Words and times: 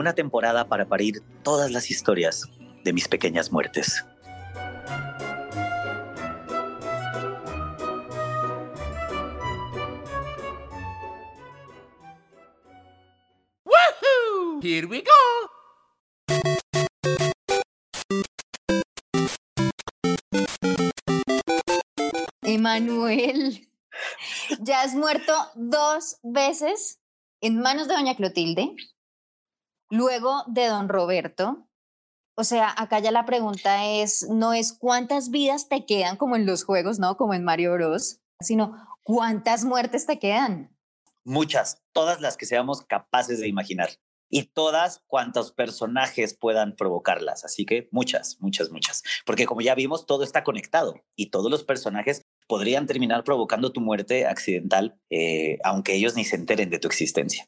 una 0.00 0.14
temporada 0.14 0.66
para 0.66 0.86
parir 0.86 1.22
todas 1.42 1.70
las 1.70 1.90
historias 1.90 2.48
de 2.84 2.92
mis 2.94 3.06
pequeñas 3.06 3.52
muertes. 3.52 4.04
Here 14.62 14.86
we 14.86 15.02
go. 15.02 15.10
Emanuel, 22.42 23.68
ya 24.60 24.82
has 24.82 24.94
muerto 24.94 25.32
dos 25.54 26.18
veces 26.22 27.00
en 27.40 27.60
manos 27.60 27.88
de 27.88 27.94
doña 27.94 28.16
Clotilde, 28.16 28.74
luego 29.90 30.44
de 30.46 30.66
don 30.66 30.88
Roberto. 30.88 31.66
O 32.36 32.44
sea, 32.44 32.72
acá 32.76 33.00
ya 33.00 33.10
la 33.10 33.26
pregunta 33.26 33.86
es, 33.86 34.26
no 34.30 34.54
es 34.54 34.72
cuántas 34.72 35.30
vidas 35.30 35.68
te 35.68 35.84
quedan 35.84 36.16
como 36.16 36.36
en 36.36 36.46
los 36.46 36.64
juegos, 36.64 36.98
¿no? 36.98 37.16
Como 37.16 37.34
en 37.34 37.44
Mario 37.44 37.74
Bros, 37.74 38.20
sino 38.40 38.76
cuántas 39.02 39.64
muertes 39.64 40.06
te 40.06 40.18
quedan. 40.18 40.74
Muchas, 41.24 41.82
todas 41.92 42.22
las 42.22 42.38
que 42.38 42.46
seamos 42.46 42.82
capaces 42.82 43.40
de 43.40 43.48
imaginar 43.48 43.90
y 44.30 44.44
todas 44.44 45.02
cuantos 45.06 45.52
personajes 45.52 46.34
puedan 46.34 46.76
provocarlas. 46.76 47.44
Así 47.44 47.66
que 47.66 47.88
muchas, 47.90 48.38
muchas, 48.40 48.70
muchas. 48.70 49.02
Porque 49.26 49.44
como 49.44 49.60
ya 49.60 49.74
vimos, 49.74 50.06
todo 50.06 50.24
está 50.24 50.44
conectado 50.44 50.94
y 51.16 51.30
todos 51.30 51.50
los 51.50 51.64
personajes 51.64 52.22
podrían 52.46 52.86
terminar 52.86 53.24
provocando 53.24 53.72
tu 53.72 53.80
muerte 53.80 54.26
accidental, 54.26 54.98
eh, 55.10 55.58
aunque 55.64 55.94
ellos 55.94 56.14
ni 56.14 56.24
se 56.24 56.36
enteren 56.36 56.70
de 56.70 56.78
tu 56.78 56.88
existencia. 56.88 57.46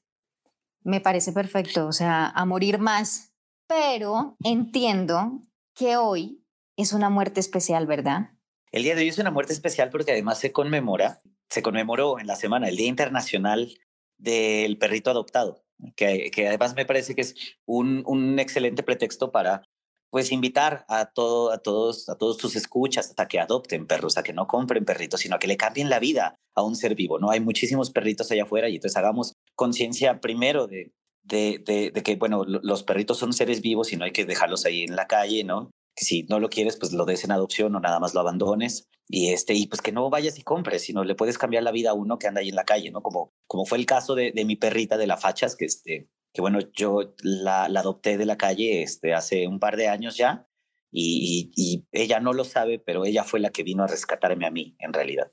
Me 0.84 1.00
parece 1.00 1.32
perfecto, 1.32 1.86
o 1.86 1.92
sea, 1.92 2.28
a 2.28 2.44
morir 2.44 2.78
más. 2.78 3.32
Pero 3.68 4.36
entiendo 4.44 5.40
que 5.74 5.96
hoy 5.96 6.44
es 6.76 6.92
una 6.92 7.10
muerte 7.10 7.40
especial, 7.40 7.86
¿verdad? 7.86 8.30
El 8.70 8.82
día 8.82 8.94
de 8.94 9.02
hoy 9.02 9.08
es 9.08 9.18
una 9.18 9.30
muerte 9.30 9.52
especial 9.52 9.90
porque 9.90 10.12
además 10.12 10.38
se 10.38 10.52
conmemora, 10.52 11.20
se 11.48 11.62
conmemoró 11.62 12.18
en 12.18 12.26
la 12.26 12.36
semana 12.36 12.68
el 12.68 12.76
Día 12.76 12.88
Internacional 12.88 13.78
del 14.18 14.78
Perrito 14.78 15.10
Adoptado 15.10 15.62
que, 15.96 16.30
que 16.30 16.48
además 16.48 16.74
me 16.74 16.86
parece 16.86 17.14
que 17.14 17.22
es 17.22 17.34
un, 17.66 18.02
un 18.06 18.38
excelente 18.38 18.82
pretexto 18.82 19.32
para 19.32 19.62
pues 20.10 20.30
invitar 20.30 20.84
a, 20.88 21.06
todo, 21.06 21.52
a, 21.52 21.58
todos, 21.58 22.08
a 22.10 22.16
todos 22.16 22.36
tus 22.36 22.54
escuchas 22.54 23.14
a 23.16 23.28
que 23.28 23.40
adopten 23.40 23.86
perros, 23.86 24.18
a 24.18 24.22
que 24.22 24.34
no 24.34 24.46
compren 24.46 24.84
perritos, 24.84 25.20
sino 25.20 25.36
a 25.36 25.38
que 25.38 25.46
le 25.46 25.56
cambien 25.56 25.88
la 25.88 26.00
vida 26.00 26.36
a 26.54 26.62
un 26.62 26.76
ser 26.76 26.94
vivo. 26.94 27.18
¿no? 27.18 27.30
Hay 27.30 27.40
muchísimos 27.40 27.90
perritos 27.90 28.30
allá 28.30 28.42
afuera 28.42 28.68
y 28.68 28.74
entonces 28.74 28.96
hagamos 28.98 29.31
conciencia 29.54 30.20
primero 30.20 30.66
de, 30.66 30.92
de, 31.22 31.92
que, 32.04 32.16
bueno, 32.16 32.44
los 32.44 32.82
perritos 32.82 33.18
son 33.18 33.32
seres 33.32 33.60
vivos 33.62 33.92
y 33.92 33.96
no 33.96 34.04
hay 34.04 34.12
que 34.12 34.24
dejarlos 34.24 34.64
ahí 34.64 34.82
en 34.82 34.96
la 34.96 35.06
calle, 35.06 35.44
¿no? 35.44 35.70
Que 35.94 36.04
si 36.04 36.24
no 36.24 36.40
lo 36.40 36.48
quieres, 36.48 36.76
pues 36.76 36.92
lo 36.92 37.04
des 37.04 37.24
en 37.24 37.32
adopción 37.32 37.74
o 37.74 37.80
nada 37.80 38.00
más 38.00 38.14
lo 38.14 38.20
abandones. 38.20 38.88
Y, 39.08 39.32
este, 39.32 39.54
y 39.54 39.66
pues 39.66 39.82
que 39.82 39.92
no 39.92 40.08
vayas 40.08 40.38
y 40.38 40.42
compres, 40.42 40.82
sino 40.82 41.04
le 41.04 41.14
puedes 41.14 41.36
cambiar 41.36 41.62
la 41.62 41.72
vida 41.72 41.90
a 41.90 41.94
uno 41.94 42.18
que 42.18 42.28
anda 42.28 42.40
ahí 42.40 42.48
en 42.48 42.54
la 42.54 42.64
calle, 42.64 42.90
¿no? 42.90 43.02
Como, 43.02 43.32
como 43.46 43.66
fue 43.66 43.78
el 43.78 43.86
caso 43.86 44.14
de, 44.14 44.32
de 44.32 44.44
mi 44.44 44.56
perrita 44.56 44.96
de 44.96 45.06
la 45.06 45.18
Fachas, 45.18 45.54
que, 45.56 45.66
este, 45.66 46.08
que 46.32 46.40
bueno, 46.40 46.60
yo 46.74 47.14
la, 47.22 47.64
adopté 47.64 48.16
de 48.16 48.26
la 48.26 48.38
calle 48.38 48.82
este, 48.82 49.12
hace 49.14 49.46
un 49.46 49.60
par 49.60 49.76
de 49.76 49.88
años 49.88 50.16
ya 50.16 50.48
y, 50.90 51.52
y, 51.56 51.86
ella 51.92 52.20
no 52.20 52.32
lo 52.32 52.44
sabe, 52.44 52.78
pero 52.78 53.04
ella 53.04 53.24
fue 53.24 53.40
la 53.40 53.50
que 53.50 53.62
vino 53.62 53.84
a 53.84 53.86
rescatarme 53.86 54.46
a 54.46 54.50
mí, 54.50 54.76
en 54.78 54.92
realidad. 54.92 55.32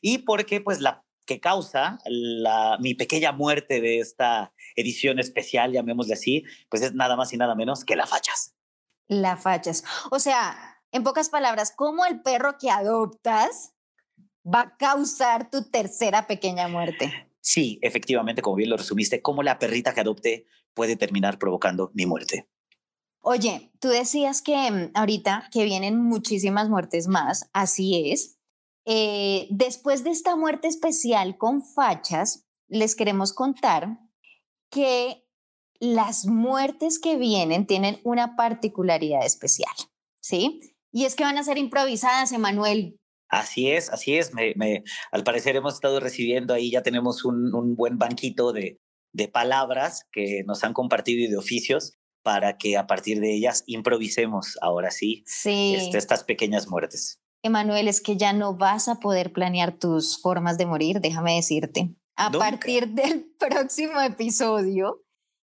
Y 0.00 0.18
porque 0.18 0.60
pues 0.60 0.80
la 0.80 1.05
que 1.26 1.40
causa 1.40 1.98
la, 2.06 2.78
mi 2.80 2.94
pequeña 2.94 3.32
muerte 3.32 3.80
de 3.80 3.98
esta 3.98 4.52
edición 4.76 5.18
especial, 5.18 5.72
llamémosle 5.72 6.14
así, 6.14 6.44
pues 6.70 6.82
es 6.82 6.94
nada 6.94 7.16
más 7.16 7.32
y 7.32 7.36
nada 7.36 7.54
menos 7.54 7.84
que 7.84 7.96
la 7.96 8.06
Fachas. 8.06 8.54
La 9.08 9.36
Fachas. 9.36 9.84
O 10.10 10.18
sea, 10.18 10.80
en 10.92 11.02
pocas 11.02 11.28
palabras, 11.28 11.72
¿cómo 11.76 12.06
el 12.06 12.22
perro 12.22 12.56
que 12.58 12.70
adoptas 12.70 13.74
va 14.44 14.60
a 14.60 14.76
causar 14.76 15.50
tu 15.50 15.68
tercera 15.68 16.26
pequeña 16.26 16.68
muerte? 16.68 17.12
Sí, 17.40 17.78
efectivamente, 17.82 18.42
como 18.42 18.56
bien 18.56 18.70
lo 18.70 18.76
resumiste, 18.76 19.22
cómo 19.22 19.42
la 19.42 19.58
perrita 19.58 19.92
que 19.92 20.00
adopte 20.00 20.46
puede 20.74 20.96
terminar 20.96 21.38
provocando 21.38 21.90
mi 21.94 22.06
muerte. 22.06 22.48
Oye, 23.20 23.72
tú 23.80 23.88
decías 23.88 24.40
que 24.40 24.70
mm, 24.70 24.90
ahorita 24.94 25.48
que 25.52 25.64
vienen 25.64 26.00
muchísimas 26.00 26.68
muertes 26.68 27.08
más, 27.08 27.50
así 27.52 28.12
es. 28.12 28.35
Eh, 28.86 29.48
después 29.50 30.04
de 30.04 30.10
esta 30.10 30.36
muerte 30.36 30.68
especial 30.68 31.36
con 31.36 31.62
fachas, 31.62 32.46
les 32.68 32.94
queremos 32.94 33.32
contar 33.32 33.98
que 34.70 35.24
las 35.80 36.26
muertes 36.26 36.98
que 36.98 37.16
vienen 37.16 37.66
tienen 37.66 38.00
una 38.04 38.36
particularidad 38.36 39.26
especial, 39.26 39.74
¿sí? 40.20 40.60
Y 40.92 41.04
es 41.04 41.16
que 41.16 41.24
van 41.24 41.36
a 41.36 41.42
ser 41.42 41.58
improvisadas, 41.58 42.32
Emanuel. 42.32 42.98
Así 43.28 43.70
es, 43.70 43.90
así 43.90 44.16
es. 44.16 44.32
Me, 44.32 44.54
me, 44.56 44.84
al 45.10 45.24
parecer 45.24 45.56
hemos 45.56 45.74
estado 45.74 46.00
recibiendo 46.00 46.54
ahí, 46.54 46.70
ya 46.70 46.82
tenemos 46.82 47.24
un, 47.24 47.54
un 47.54 47.74
buen 47.74 47.98
banquito 47.98 48.52
de, 48.52 48.78
de, 49.12 49.28
palabras 49.28 50.06
que 50.12 50.44
nos 50.46 50.62
han 50.62 50.72
compartido 50.72 51.24
y 51.24 51.28
de 51.28 51.36
oficios 51.36 51.98
para 52.22 52.56
que 52.56 52.76
a 52.76 52.86
partir 52.86 53.20
de 53.20 53.34
ellas 53.34 53.64
improvisemos 53.66 54.56
ahora 54.62 54.90
sí, 54.90 55.24
sí. 55.26 55.74
Este, 55.74 55.98
estas 55.98 56.24
pequeñas 56.24 56.68
muertes. 56.68 57.20
Emanuel, 57.42 57.88
es 57.88 58.00
que 58.00 58.16
ya 58.16 58.32
no 58.32 58.54
vas 58.54 58.88
a 58.88 58.96
poder 58.96 59.32
planear 59.32 59.78
tus 59.78 60.20
formas 60.20 60.58
de 60.58 60.66
morir, 60.66 61.00
déjame 61.00 61.36
decirte. 61.36 61.94
A 62.16 62.30
Nunca. 62.30 62.38
partir 62.38 62.88
del 62.94 63.24
próximo 63.38 64.00
episodio, 64.00 65.04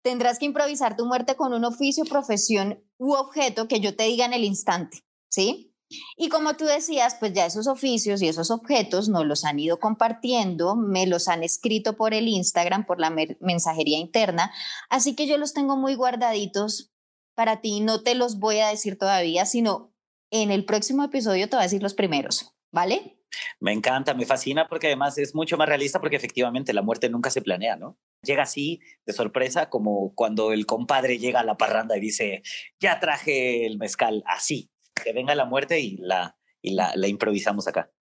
tendrás 0.03 0.39
que 0.39 0.45
improvisar 0.45 0.95
tu 0.95 1.05
muerte 1.05 1.35
con 1.35 1.53
un 1.53 1.65
oficio, 1.65 2.05
profesión 2.05 2.83
u 2.97 3.13
objeto 3.13 3.67
que 3.67 3.79
yo 3.79 3.95
te 3.95 4.03
diga 4.03 4.25
en 4.25 4.33
el 4.33 4.43
instante, 4.43 5.03
¿sí? 5.29 5.75
Y 6.17 6.29
como 6.29 6.55
tú 6.55 6.65
decías, 6.65 7.15
pues 7.19 7.33
ya 7.33 7.45
esos 7.45 7.67
oficios 7.67 8.21
y 8.21 8.27
esos 8.27 8.51
objetos 8.51 9.09
nos 9.09 9.25
los 9.25 9.45
han 9.45 9.59
ido 9.59 9.79
compartiendo, 9.79 10.75
me 10.75 11.05
los 11.05 11.27
han 11.27 11.43
escrito 11.43 11.95
por 11.95 12.13
el 12.13 12.27
Instagram, 12.27 12.85
por 12.85 12.99
la 12.99 13.15
mensajería 13.39 13.97
interna, 13.97 14.51
así 14.89 15.15
que 15.15 15.27
yo 15.27 15.37
los 15.37 15.53
tengo 15.53 15.77
muy 15.77 15.95
guardaditos 15.95 16.91
para 17.35 17.61
ti, 17.61 17.81
no 17.81 18.01
te 18.01 18.15
los 18.15 18.39
voy 18.39 18.59
a 18.59 18.69
decir 18.69 18.97
todavía, 18.97 19.45
sino 19.45 19.94
en 20.41 20.51
el 20.51 20.65
próximo 20.65 21.03
episodio 21.03 21.47
te 21.47 21.55
voy 21.55 21.61
a 21.61 21.67
decir 21.67 21.81
los 21.81 21.93
primeros, 21.93 22.53
¿vale? 22.71 23.17
Me 23.59 23.71
encanta, 23.71 24.13
me 24.13 24.25
fascina 24.25 24.67
porque 24.67 24.87
además 24.87 25.17
es 25.17 25.35
mucho 25.35 25.57
más 25.57 25.67
realista 25.67 25.99
porque 25.99 26.15
efectivamente 26.15 26.73
la 26.73 26.81
muerte 26.81 27.09
nunca 27.09 27.29
se 27.29 27.41
planea, 27.41 27.75
¿no? 27.75 27.97
Llega 28.21 28.43
así 28.43 28.79
de 29.05 29.13
sorpresa 29.13 29.69
como 29.69 30.13
cuando 30.13 30.51
el 30.51 30.65
compadre 30.65 31.17
llega 31.17 31.41
a 31.41 31.45
la 31.45 31.57
parranda 31.57 31.97
y 31.97 32.01
dice, 32.01 32.43
ya 32.79 32.99
traje 32.99 33.65
el 33.65 33.77
mezcal, 33.77 34.23
así, 34.27 34.71
que 34.93 35.13
venga 35.13 35.35
la 35.35 35.45
muerte 35.45 35.79
y 35.79 35.97
la, 35.97 36.37
y 36.61 36.73
la, 36.73 36.93
la 36.95 37.07
improvisamos 37.07 37.67
acá. 37.67 37.91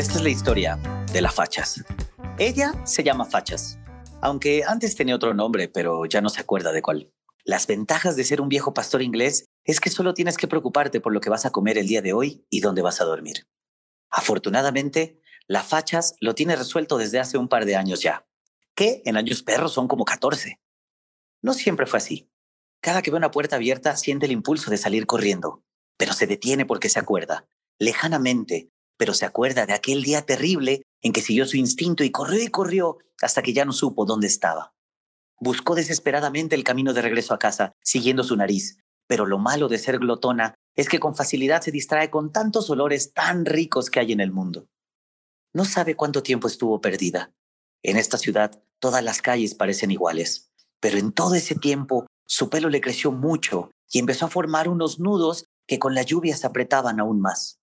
Esta 0.00 0.14
es 0.14 0.22
la 0.22 0.30
historia 0.30 0.76
de 1.12 1.20
la 1.20 1.30
Fachas. 1.30 1.84
Ella 2.38 2.72
se 2.86 3.02
llama 3.02 3.26
Fachas, 3.26 3.78
aunque 4.22 4.64
antes 4.66 4.96
tenía 4.96 5.14
otro 5.14 5.34
nombre, 5.34 5.68
pero 5.68 6.06
ya 6.06 6.22
no 6.22 6.30
se 6.30 6.40
acuerda 6.40 6.72
de 6.72 6.80
cuál. 6.80 7.12
Las 7.44 7.66
ventajas 7.66 8.16
de 8.16 8.24
ser 8.24 8.40
un 8.40 8.48
viejo 8.48 8.72
pastor 8.72 9.02
inglés 9.02 9.44
es 9.62 9.78
que 9.78 9.90
solo 9.90 10.14
tienes 10.14 10.38
que 10.38 10.48
preocuparte 10.48 11.02
por 11.02 11.12
lo 11.12 11.20
que 11.20 11.28
vas 11.28 11.44
a 11.44 11.50
comer 11.50 11.76
el 11.76 11.86
día 11.86 12.00
de 12.00 12.14
hoy 12.14 12.46
y 12.48 12.60
dónde 12.60 12.80
vas 12.80 13.02
a 13.02 13.04
dormir. 13.04 13.46
Afortunadamente, 14.08 15.20
la 15.46 15.62
Fachas 15.62 16.14
lo 16.22 16.34
tiene 16.34 16.56
resuelto 16.56 16.96
desde 16.96 17.20
hace 17.20 17.36
un 17.36 17.48
par 17.48 17.66
de 17.66 17.76
años 17.76 18.00
ya, 18.00 18.26
que 18.74 19.02
en 19.04 19.18
años 19.18 19.42
perros 19.42 19.74
son 19.74 19.86
como 19.86 20.06
14. 20.06 20.62
No 21.42 21.52
siempre 21.52 21.84
fue 21.84 21.98
así. 21.98 22.30
Cada 22.80 23.02
que 23.02 23.10
ve 23.10 23.18
una 23.18 23.30
puerta 23.30 23.56
abierta 23.56 23.94
siente 23.98 24.24
el 24.24 24.32
impulso 24.32 24.70
de 24.70 24.78
salir 24.78 25.04
corriendo, 25.04 25.62
pero 25.98 26.14
se 26.14 26.26
detiene 26.26 26.64
porque 26.64 26.88
se 26.88 27.00
acuerda, 27.00 27.46
lejanamente, 27.78 28.70
pero 29.00 29.14
se 29.14 29.24
acuerda 29.24 29.64
de 29.64 29.72
aquel 29.72 30.02
día 30.02 30.26
terrible 30.26 30.82
en 31.00 31.14
que 31.14 31.22
siguió 31.22 31.46
su 31.46 31.56
instinto 31.56 32.04
y 32.04 32.10
corrió 32.10 32.42
y 32.42 32.48
corrió 32.48 32.98
hasta 33.22 33.40
que 33.40 33.54
ya 33.54 33.64
no 33.64 33.72
supo 33.72 34.04
dónde 34.04 34.26
estaba. 34.26 34.74
Buscó 35.40 35.74
desesperadamente 35.74 36.54
el 36.54 36.64
camino 36.64 36.92
de 36.92 37.00
regreso 37.00 37.32
a 37.32 37.38
casa, 37.38 37.72
siguiendo 37.82 38.24
su 38.24 38.36
nariz, 38.36 38.76
pero 39.06 39.24
lo 39.24 39.38
malo 39.38 39.68
de 39.68 39.78
ser 39.78 40.00
glotona 40.00 40.54
es 40.76 40.90
que 40.90 41.00
con 41.00 41.16
facilidad 41.16 41.62
se 41.62 41.70
distrae 41.70 42.10
con 42.10 42.30
tantos 42.30 42.68
olores 42.68 43.14
tan 43.14 43.46
ricos 43.46 43.88
que 43.88 44.00
hay 44.00 44.12
en 44.12 44.20
el 44.20 44.32
mundo. 44.32 44.68
No 45.54 45.64
sabe 45.64 45.96
cuánto 45.96 46.22
tiempo 46.22 46.46
estuvo 46.46 46.82
perdida. 46.82 47.32
En 47.82 47.96
esta 47.96 48.18
ciudad 48.18 48.62
todas 48.80 49.02
las 49.02 49.22
calles 49.22 49.54
parecen 49.54 49.92
iguales, 49.92 50.52
pero 50.78 50.98
en 50.98 51.12
todo 51.12 51.36
ese 51.36 51.54
tiempo 51.54 52.06
su 52.26 52.50
pelo 52.50 52.68
le 52.68 52.82
creció 52.82 53.12
mucho 53.12 53.70
y 53.90 53.98
empezó 53.98 54.26
a 54.26 54.30
formar 54.30 54.68
unos 54.68 55.00
nudos 55.00 55.46
que 55.66 55.78
con 55.78 55.94
la 55.94 56.02
lluvia 56.02 56.36
se 56.36 56.46
apretaban 56.46 57.00
aún 57.00 57.22
más. 57.22 57.59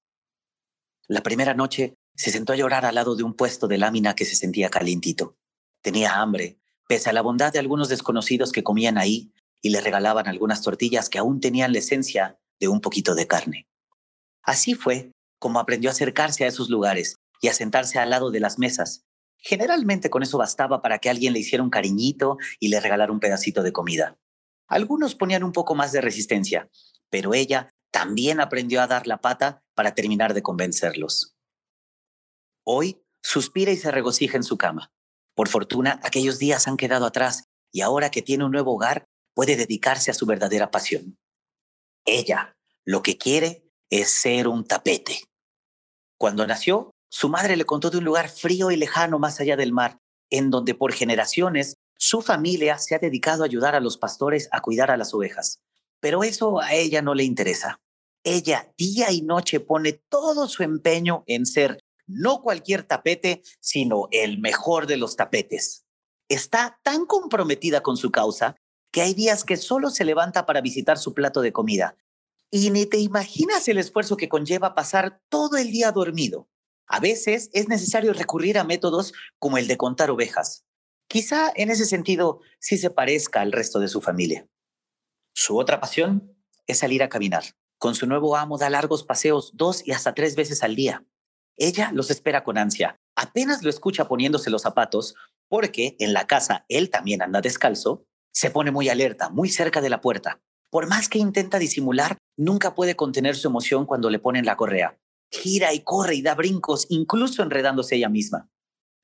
La 1.07 1.24
primera 1.24 1.54
noche 1.54 1.95
se 2.15 2.31
sentó 2.31 2.51
a 2.54 2.57
llorar 2.57 2.86
al 2.86 2.95
lado 2.95 3.15
de 3.15 3.24
un 3.24 3.33
puesto 3.33 3.68
de 3.68 3.77
lámina 3.77 4.15
que 4.15 4.25
se 4.25 4.36
sentía 4.36 4.69
calientito. 4.69 5.38
Tenía 5.81 6.19
hambre, 6.19 6.59
pese 6.88 7.09
a 7.09 7.13
la 7.13 7.21
bondad 7.21 7.54
de 7.54 7.59
algunos 7.59 7.88
desconocidos 7.88 8.51
que 8.51 8.63
comían 8.63 8.98
ahí 8.98 9.31
y 9.62 9.69
le 9.69 9.80
regalaban 9.80 10.27
algunas 10.27 10.62
tortillas 10.62 11.09
que 11.09 11.19
aún 11.19 11.39
tenían 11.39 11.71
la 11.71 11.80
esencia 11.80 12.39
de 12.59 12.68
un 12.68 12.81
poquito 12.81 13.15
de 13.15 13.27
carne. 13.27 13.68
Así 14.44 14.74
fue 14.74 15.12
como 15.39 15.59
aprendió 15.59 15.89
a 15.89 15.94
acercarse 15.94 16.44
a 16.44 16.48
esos 16.48 16.69
lugares 16.69 17.15
y 17.42 17.48
a 17.48 17.54
sentarse 17.54 18.00
al 18.00 18.09
lado 18.09 18.31
de 18.31 18.39
las 18.39 18.59
mesas. 18.59 19.06
Generalmente 19.38 20.09
con 20.09 20.24
eso 20.24 20.38
bastaba 20.38 20.81
para 20.81 21.00
que 21.00 21.09
alguien 21.09 21.33
le 21.33 21.39
hiciera 21.39 21.63
un 21.63 21.69
cariñito 21.69 22.38
y 22.59 22.69
le 22.69 22.80
regalara 22.80 23.12
un 23.12 23.19
pedacito 23.19 23.63
de 23.63 23.71
comida. 23.71 24.18
Algunos 24.68 25.15
ponían 25.15 25.44
un 25.44 25.54
poco 25.54 25.75
más 25.75 25.92
de 25.92 26.01
resistencia, 26.01 26.69
pero 27.09 27.33
ella 27.33 27.69
también 27.92 28.42
aprendió 28.42 28.81
a 28.81 28.88
dar 28.88 29.07
la 29.07 29.21
pata 29.21 29.63
para 29.77 29.94
terminar 29.94 30.33
de 30.33 30.41
convencerlos. 30.41 31.35
Hoy 32.65 33.00
suspira 33.21 33.71
y 33.71 33.77
se 33.77 33.91
regocija 33.91 34.35
en 34.35 34.41
su 34.41 34.57
cama. 34.57 34.91
Por 35.35 35.50
fortuna, 35.50 36.00
aquellos 36.01 36.39
días 36.39 36.68
han 36.68 36.77
quedado 36.77 37.06
atrás 37.06 37.44
y 37.71 37.81
ahora 37.81 38.09
que 38.09 38.24
tiene 38.24 38.44
un 38.44 38.51
nuevo 38.51 38.74
hogar, 38.74 39.06
puede 39.35 39.56
dedicarse 39.56 40.09
a 40.09 40.15
su 40.15 40.25
verdadera 40.25 40.71
pasión. 40.71 41.19
Ella 42.06 42.57
lo 42.85 43.03
que 43.03 43.19
quiere 43.19 43.69
es 43.91 44.09
ser 44.09 44.47
un 44.47 44.65
tapete. 44.65 45.21
Cuando 46.18 46.47
nació, 46.47 46.89
su 47.12 47.30
madre 47.30 47.56
le 47.56 47.65
contó 47.65 47.91
de 47.91 48.00
un 48.00 48.03
lugar 48.03 48.30
frío 48.30 48.71
y 48.71 48.77
lejano 48.77 49.19
más 49.19 49.39
allá 49.39 49.57
del 49.57 49.73
mar, 49.73 50.00
en 50.31 50.50
donde 50.50 50.73
por 50.73 50.91
generaciones 50.91 51.75
su 52.00 52.23
familia 52.23 52.80
se 52.80 52.95
ha 52.95 53.00
dedicado 53.00 53.44
a 53.44 53.45
ayudar 53.45 53.75
a 53.75 53.80
los 53.80 54.00
pastores 54.00 54.50
a 54.51 54.59
cuidar 54.62 54.89
a 54.89 54.97
las 54.97 55.13
ovejas. 55.13 55.59
Pero 56.00 56.23
eso 56.23 56.62
a 56.62 56.73
ella 56.73 57.03
no 57.03 57.13
le 57.13 57.25
interesa. 57.25 57.80
Ella 58.29 58.74
día 58.77 59.09
y 59.09 59.21
noche 59.21 59.62
pone 59.62 59.94
todo 59.94 60.50
su 60.50 60.62
empeño 60.62 61.24
en 61.27 61.45
ser 61.45 61.79
no 62.07 62.41
cualquier 62.41 62.83
tapete, 62.83 63.41
sino 63.62 64.09
el 64.12 64.39
mejor 64.39 64.85
de 64.85 64.97
los 64.97 65.15
tapetes. 65.15 65.85
Está 66.27 66.77
tan 66.83 67.06
comprometida 67.06 67.79
con 67.79 67.95
su 67.95 68.12
causa 68.12 68.57
que 68.91 69.01
hay 69.01 69.13
días 69.13 69.45
que 69.45 69.56
solo 69.56 69.91
se 69.91 70.03
levanta 70.03 70.45
para 70.45 70.59
visitar 70.59 70.97
su 70.97 71.13
plato 71.13 71.39
de 71.39 71.53
comida. 71.53 71.95
Y 72.51 72.69
ni 72.69 72.85
te 72.85 72.97
imaginas 72.97 73.65
el 73.69 73.77
esfuerzo 73.77 74.18
que 74.18 74.27
conlleva 74.27 74.75
pasar 74.75 75.21
todo 75.30 75.56
el 75.56 75.71
día 75.71 75.94
dormido. 75.94 76.50
A 76.85 77.00
veces 77.00 77.50
es 77.53 77.69
necesario 77.69 78.12
recurrir 78.12 78.57
a 78.57 78.65
métodos 78.65 79.13
como 79.39 79.57
el 79.57 79.69
de 79.69 79.77
contar 79.77 80.12
ovejas. 80.12 80.65
Quizá 81.07 81.53
en 81.56 81.71
ese 81.71 81.85
sentido 81.85 82.41
sí 82.59 82.77
se 82.77 82.89
parezca 82.89 83.39
al 83.39 83.53
resto 83.53 83.80
de 83.80 83.88
su 83.88 84.01
familia. 84.01 84.50
Su 85.33 85.57
otra 85.57 85.80
pasión 85.80 86.35
es 86.65 86.80
salir 86.80 87.01
a 87.03 87.07
caminar. 87.07 87.45
Con 87.79 87.94
su 87.94 88.07
nuevo 88.07 88.35
amo 88.35 88.57
da 88.57 88.71
largos 88.71 89.03
paseos 89.03 89.51
dos 89.53 89.85
y 89.85 89.91
hasta 89.91 90.15
tres 90.15 90.35
veces 90.35 90.63
al 90.63 90.75
día. 90.75 91.06
Ella 91.57 91.91
los 91.94 92.09
espera 92.09 92.44
con 92.44 92.57
ansia. 92.57 93.00
Apenas 93.15 93.62
lo 93.62 93.69
escucha 93.69 94.07
poniéndose 94.07 94.50
los 94.50 94.63
zapatos, 94.63 95.13
porque 95.47 95.95
en 96.00 96.13
la 96.13 96.25
casa 96.25 96.65
él 96.69 96.89
también 96.89 97.21
anda 97.21 97.39
descalzo, 97.39 98.06
se 98.33 98.50
pone 98.50 98.71
muy 98.71 98.89
alerta, 98.89 99.29
muy 99.29 99.50
cerca 99.50 99.81
de 99.81 99.89
la 99.89 100.01
puerta. 100.01 100.41
Por 100.71 100.88
más 100.88 101.07
que 101.07 101.19
intenta 101.19 101.59
disimular, 101.59 102.18
nunca 102.35 102.74
puede 102.74 102.95
contener 102.95 103.35
su 103.35 103.47
emoción 103.47 103.85
cuando 103.85 104.09
le 104.09 104.19
ponen 104.19 104.45
la 104.45 104.57
correa. 104.57 104.97
Gira 105.31 105.73
y 105.73 105.81
corre 105.81 106.15
y 106.15 106.21
da 106.21 106.33
brincos, 106.33 106.88
incluso 106.89 107.44
enredándose 107.44 107.95
ella 107.95 108.09
misma. 108.09 108.50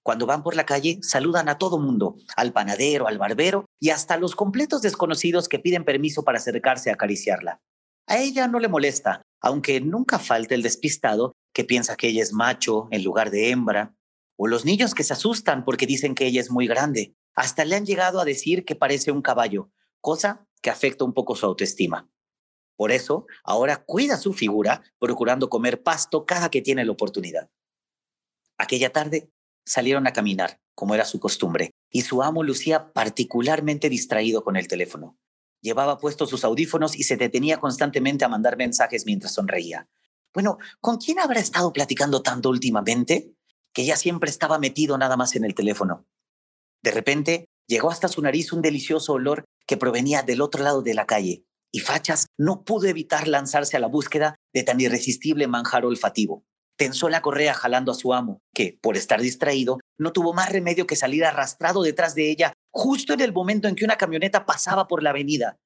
Cuando 0.03 0.25
van 0.25 0.43
por 0.43 0.55
la 0.55 0.65
calle, 0.65 0.99
saludan 1.01 1.47
a 1.47 1.57
todo 1.57 1.79
mundo, 1.79 2.15
al 2.35 2.53
panadero, 2.53 3.07
al 3.07 3.17
barbero 3.17 3.65
y 3.79 3.91
hasta 3.91 4.15
a 4.15 4.17
los 4.17 4.35
completos 4.35 4.81
desconocidos 4.81 5.47
que 5.47 5.59
piden 5.59 5.85
permiso 5.85 6.23
para 6.23 6.39
acercarse 6.39 6.89
a 6.89 6.93
acariciarla. 6.93 7.61
A 8.07 8.17
ella 8.17 8.47
no 8.47 8.59
le 8.59 8.67
molesta, 8.67 9.21
aunque 9.41 9.79
nunca 9.81 10.19
falte 10.19 10.55
el 10.55 10.61
despistado 10.61 11.33
que 11.53 11.63
piensa 11.63 11.95
que 11.95 12.07
ella 12.07 12.23
es 12.23 12.33
macho 12.33 12.87
en 12.91 13.03
lugar 13.03 13.31
de 13.31 13.49
hembra, 13.49 13.95
o 14.37 14.47
los 14.47 14.65
niños 14.65 14.93
que 14.93 15.03
se 15.03 15.13
asustan 15.13 15.63
porque 15.63 15.85
dicen 15.85 16.15
que 16.15 16.25
ella 16.25 16.41
es 16.41 16.49
muy 16.51 16.67
grande. 16.67 17.15
Hasta 17.35 17.65
le 17.65 17.75
han 17.75 17.85
llegado 17.85 18.19
a 18.19 18.25
decir 18.25 18.65
que 18.65 18.75
parece 18.75 19.11
un 19.11 19.21
caballo, 19.21 19.71
cosa 20.01 20.47
que 20.61 20.69
afecta 20.69 21.05
un 21.05 21.13
poco 21.13 21.35
su 21.35 21.45
autoestima. 21.45 22.09
Por 22.75 22.91
eso, 22.91 23.27
ahora 23.43 23.83
cuida 23.85 24.17
su 24.17 24.33
figura, 24.33 24.83
procurando 24.99 25.49
comer 25.49 25.83
pasto 25.83 26.25
cada 26.25 26.49
que 26.49 26.61
tiene 26.61 26.85
la 26.85 26.91
oportunidad. 26.91 27.49
Aquella 28.57 28.91
tarde 28.91 29.31
salieron 29.65 30.07
a 30.07 30.13
caminar, 30.13 30.59
como 30.75 30.95
era 30.95 31.05
su 31.05 31.19
costumbre, 31.19 31.71
y 31.89 32.01
su 32.01 32.23
amo 32.23 32.43
lucía 32.43 32.91
particularmente 32.91 33.89
distraído 33.89 34.43
con 34.43 34.57
el 34.57 34.67
teléfono. 34.67 35.17
Llevaba 35.63 35.97
puestos 35.97 36.29
sus 36.29 36.43
audífonos 36.43 36.99
y 36.99 37.03
se 37.03 37.15
detenía 37.15 37.57
constantemente 37.57 38.25
a 38.25 38.27
mandar 38.27 38.57
mensajes 38.57 39.05
mientras 39.05 39.33
sonreía. 39.33 39.87
Bueno, 40.33 40.57
¿con 40.81 40.97
quién 40.97 41.19
habrá 41.19 41.39
estado 41.39 41.71
platicando 41.71 42.21
tanto 42.21 42.49
últimamente? 42.49 43.33
Que 43.71 43.85
ya 43.85 43.95
siempre 43.95 44.29
estaba 44.29 44.59
metido 44.59 44.97
nada 44.97 45.15
más 45.15 45.37
en 45.37 45.45
el 45.45 45.55
teléfono. 45.55 46.05
De 46.83 46.91
repente, 46.91 47.45
llegó 47.65 47.91
hasta 47.91 48.09
su 48.09 48.21
nariz 48.21 48.51
un 48.51 48.61
delicioso 48.61 49.13
olor 49.13 49.45
que 49.65 49.77
provenía 49.77 50.21
del 50.21 50.41
otro 50.41 50.61
lado 50.61 50.81
de 50.81 50.95
la 50.95 51.05
calle, 51.05 51.45
y 51.71 51.79
Fachas 51.79 52.27
no 52.37 52.65
pudo 52.65 52.87
evitar 52.87 53.29
lanzarse 53.29 53.77
a 53.77 53.79
la 53.79 53.87
búsqueda 53.87 54.35
de 54.53 54.63
tan 54.63 54.81
irresistible 54.81 55.47
manjar 55.47 55.85
olfativo. 55.85 56.43
Tensó 56.75 57.07
la 57.07 57.21
correa 57.21 57.53
jalando 57.53 57.93
a 57.93 57.95
su 57.95 58.13
amo, 58.13 58.41
que, 58.53 58.77
por 58.81 58.97
estar 58.97 59.21
distraído, 59.21 59.79
no 59.97 60.11
tuvo 60.11 60.33
más 60.33 60.51
remedio 60.51 60.87
que 60.87 60.97
salir 60.97 61.23
arrastrado 61.23 61.83
detrás 61.83 62.15
de 62.15 62.29
ella 62.29 62.53
justo 62.73 63.13
en 63.13 63.21
el 63.21 63.31
momento 63.31 63.67
en 63.67 63.75
que 63.75 63.85
una 63.85 63.97
camioneta 63.97 64.45
pasaba 64.45 64.87
por 64.87 65.03
la 65.03 65.11
avenida. 65.11 65.59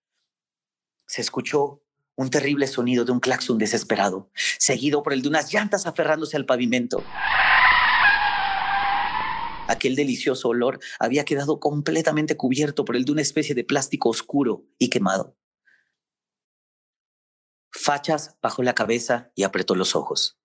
Se 1.07 1.21
escuchó 1.21 1.81
un 2.15 2.29
terrible 2.29 2.67
sonido 2.67 3.05
de 3.05 3.13
un 3.13 3.21
claxon 3.21 3.57
desesperado, 3.57 4.29
seguido 4.59 5.03
por 5.03 5.13
el 5.13 5.21
de 5.21 5.29
unas 5.29 5.51
llantas 5.53 5.87
aferrándose 5.87 6.35
al 6.35 6.45
pavimento. 6.45 7.01
Aquel 9.69 9.95
delicioso 9.95 10.49
olor 10.49 10.79
había 10.99 11.23
quedado 11.23 11.59
completamente 11.61 12.35
cubierto 12.35 12.83
por 12.83 12.97
el 12.97 13.05
de 13.05 13.13
una 13.13 13.21
especie 13.21 13.55
de 13.55 13.63
plástico 13.63 14.09
oscuro 14.09 14.65
y 14.77 14.89
quemado. 14.89 15.37
Fachas 17.71 18.35
bajó 18.41 18.63
la 18.63 18.75
cabeza 18.75 19.31
y 19.33 19.43
apretó 19.43 19.75
los 19.75 19.95
ojos. 19.95 20.37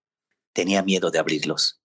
Tenía 0.52 0.82
miedo 0.82 1.10
de 1.10 1.18
abrirlos. 1.18 1.81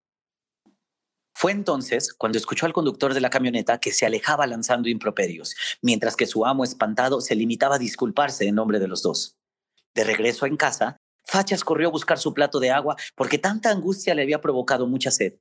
Fue 1.39 1.51
entonces 1.51 2.15
cuando 2.15 2.39
escuchó 2.39 2.65
al 2.65 2.73
conductor 2.73 3.13
de 3.13 3.21
la 3.21 3.29
camioneta 3.29 3.77
que 3.77 3.91
se 3.91 4.07
alejaba 4.07 4.47
lanzando 4.47 4.89
improperios, 4.89 5.55
mientras 5.83 6.15
que 6.15 6.25
su 6.25 6.47
amo 6.47 6.63
espantado 6.63 7.21
se 7.21 7.35
limitaba 7.35 7.75
a 7.75 7.77
disculparse 7.77 8.47
en 8.47 8.55
nombre 8.55 8.79
de 8.79 8.87
los 8.87 9.03
dos. 9.03 9.37
De 9.93 10.03
regreso 10.03 10.47
en 10.47 10.57
casa, 10.57 10.97
Fachas 11.27 11.63
corrió 11.63 11.89
a 11.89 11.91
buscar 11.91 12.17
su 12.17 12.33
plato 12.33 12.59
de 12.59 12.71
agua 12.71 12.95
porque 13.15 13.37
tanta 13.37 13.69
angustia 13.69 14.15
le 14.15 14.23
había 14.23 14.41
provocado 14.41 14.87
mucha 14.87 15.11
sed. 15.11 15.35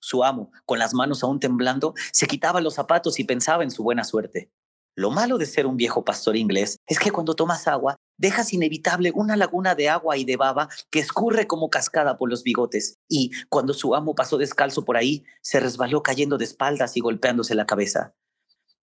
Su 0.00 0.24
amo, 0.24 0.50
con 0.64 0.78
las 0.78 0.94
manos 0.94 1.22
aún 1.22 1.40
temblando, 1.40 1.92
se 2.10 2.26
quitaba 2.26 2.62
los 2.62 2.72
zapatos 2.72 3.20
y 3.20 3.24
pensaba 3.24 3.64
en 3.64 3.70
su 3.70 3.82
buena 3.82 4.04
suerte. 4.04 4.50
Lo 4.96 5.10
malo 5.10 5.38
de 5.38 5.46
ser 5.46 5.66
un 5.66 5.76
viejo 5.76 6.04
pastor 6.04 6.36
inglés 6.36 6.78
es 6.86 7.00
que 7.00 7.10
cuando 7.10 7.34
tomas 7.34 7.66
agua 7.66 7.96
dejas 8.16 8.52
inevitable 8.52 9.10
una 9.12 9.34
laguna 9.34 9.74
de 9.74 9.88
agua 9.88 10.16
y 10.16 10.24
de 10.24 10.36
baba 10.36 10.68
que 10.88 11.00
escurre 11.00 11.48
como 11.48 11.68
cascada 11.68 12.16
por 12.16 12.30
los 12.30 12.44
bigotes, 12.44 13.00
y 13.08 13.32
cuando 13.48 13.74
su 13.74 13.96
amo 13.96 14.14
pasó 14.14 14.38
descalzo 14.38 14.84
por 14.84 14.96
ahí, 14.96 15.24
se 15.42 15.58
resbaló 15.58 16.04
cayendo 16.04 16.38
de 16.38 16.44
espaldas 16.44 16.96
y 16.96 17.00
golpeándose 17.00 17.56
la 17.56 17.66
cabeza. 17.66 18.14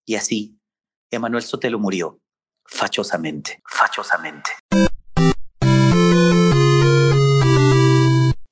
Y 0.06 0.16
así, 0.16 0.60
Emanuel 1.12 1.44
Sotelo 1.44 1.80
murió, 1.80 2.20
fachosamente, 2.66 3.62
fachosamente. 3.66 4.52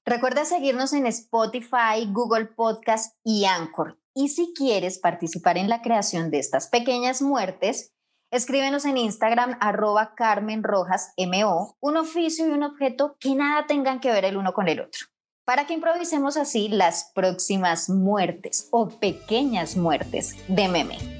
Recuerda 0.06 0.46
seguirnos 0.46 0.94
en 0.94 1.08
Spotify, 1.08 2.08
Google 2.10 2.46
Podcast 2.46 3.18
y 3.26 3.44
Anchor. 3.44 4.00
Y 4.20 4.28
si 4.28 4.54
quieres 4.54 5.00
participar 5.00 5.58
en 5.58 5.70
la 5.70 5.82
creación 5.82 6.30
de 6.30 6.40
estas 6.40 6.68
pequeñas 6.68 7.22
muertes, 7.22 7.94
Escríbenos 8.32 8.86
en 8.86 8.98
Instagram 8.98 9.58
arroba 9.60 10.14
Carmen 10.14 10.62
Rojas 10.62 11.14
un 11.80 11.98
oficio 11.98 12.48
y 12.48 12.52
un 12.52 12.62
objeto 12.62 13.18
que 13.20 13.34
nada 13.34 13.66
tengan 13.66 14.00
que 14.00 14.12
ver 14.12 14.24
el 14.24 14.38
uno 14.38 14.54
con 14.54 14.68
el 14.68 14.82
otro. 14.82 15.08
Para 15.46 15.66
que 15.66 15.74
improvisemos 15.74 16.38
así 16.38 16.68
las 16.70 17.12
próximas 17.16 17.90
muertes 17.90 18.68
o 18.70 18.88
pequeñas 18.88 19.76
muertes 19.76 20.36
de 20.48 20.68
meme. 20.68 21.19